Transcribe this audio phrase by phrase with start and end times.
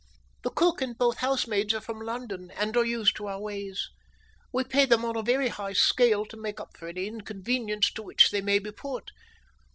[0.41, 3.91] "The cook and both housemaids are from London, and are used to our ways.
[4.51, 8.01] We pay them on a very high scale to make up for any inconvenience to
[8.01, 9.11] which they may be put.